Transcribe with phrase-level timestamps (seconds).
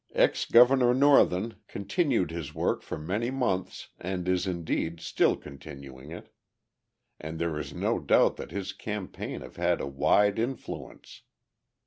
[0.15, 6.33] Ex Governor Northen continued his work for many months and is indeed, still continuing it:
[7.19, 11.21] and there is no doubt that his campaigns have had a wide influence.